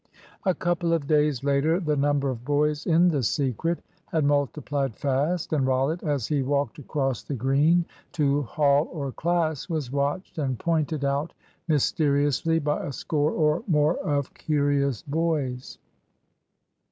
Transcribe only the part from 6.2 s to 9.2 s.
he walked across the Green to Hall or